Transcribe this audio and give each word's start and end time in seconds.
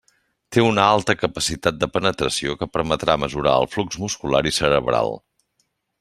Té 0.55 0.61
una 0.67 0.85
alta 0.93 1.13
capacitat 1.23 1.77
de 1.83 1.89
penetració 1.97 2.55
que 2.61 2.69
permetrà 2.77 3.17
mesurar 3.27 3.53
el 3.65 3.69
flux 3.77 3.99
muscular 4.05 4.41
i 4.53 4.59
cerebral. 4.63 5.13